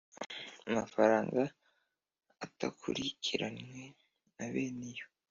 Amafaranga 0.69 1.41
atakurikiranwe 2.45 3.81
na 4.35 4.45
bene 4.53 4.87
yo 4.97 5.05